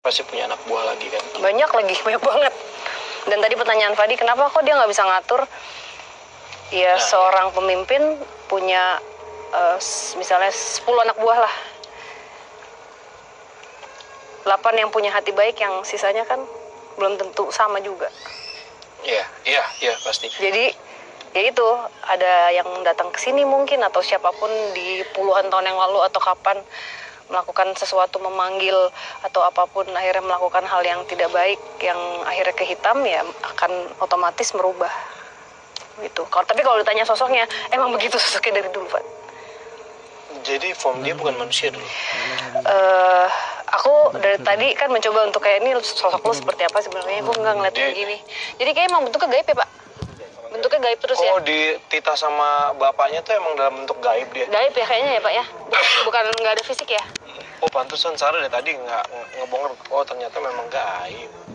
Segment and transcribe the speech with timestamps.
[0.00, 1.22] pasti punya anak buah lagi kan?
[1.38, 2.54] Banyak lagi banyak banget.
[3.28, 5.44] Dan tadi pertanyaan Fadi kenapa kok dia nggak bisa ngatur?
[6.72, 8.16] Ya Nah, seorang pemimpin
[8.48, 8.96] punya
[9.76, 11.54] s- misalnya 10 anak buah lah.
[14.40, 16.40] 8 yang punya hati baik yang sisanya kan
[16.96, 18.08] belum tentu sama juga.
[19.04, 20.32] Iya iya iya pasti.
[20.32, 20.72] Jadi
[21.30, 21.66] ya itu
[22.08, 26.18] ada yang datang ke sini mungkin atau siapa pun di puluhan tahun yang lalu atau
[26.18, 26.56] kapan
[27.30, 28.76] melakukan sesuatu memanggil
[29.22, 33.22] atau apa pun akhirnya melakukan hal yang tidak baik yang akhirnya ke hitam ya
[33.54, 33.70] akan
[34.02, 34.90] otomatis merubah.
[36.02, 36.26] Gitu.
[36.28, 39.04] Kalau tapi kalau ditanya sosoknya emang begitu sosoknya dari dulu, Pak.
[40.40, 41.84] jadi form dia bukan manusia dulu?
[42.64, 43.28] Eh
[43.70, 47.20] aku dari tadi kan mencoba untuk kayak ini sosok lu seperti apa sebenarnya?
[47.22, 48.16] Gue nggak ngeliat kayak gini.
[48.56, 49.68] Jadi kayak emang bentuknya gaib ya pak?
[50.50, 51.30] Bentuknya gaib terus ya?
[51.36, 54.46] Oh di Tita sama bapaknya tuh emang dalam bentuk gaib dia?
[54.48, 55.44] Gaib ya kayaknya ya pak ya?
[55.70, 57.04] Bukan bukan nggak ada fisik ya
[57.60, 59.72] oh pantesan Sarah dari tadi nggak nge- ngebongkar.
[59.92, 61.50] Oh ternyata memang gaib